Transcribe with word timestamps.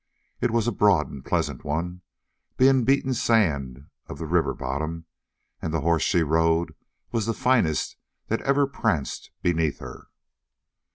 It 0.39 0.49
was 0.49 0.67
a 0.67 0.71
broad 0.71 1.11
and 1.11 1.23
pleasant 1.23 1.63
one, 1.63 2.01
being 2.57 2.79
the 2.79 2.85
beaten 2.85 3.13
sand 3.13 3.85
of 4.07 4.17
the 4.17 4.25
river 4.25 4.55
bottom; 4.55 5.05
and 5.61 5.71
the 5.71 5.81
horse 5.81 6.01
she 6.01 6.23
rode 6.23 6.73
was 7.11 7.27
the 7.27 7.35
finest 7.35 7.97
that 8.25 8.41
ever 8.41 8.65
pranced 8.65 9.29
beneath 9.43 9.77
her. 9.77 10.07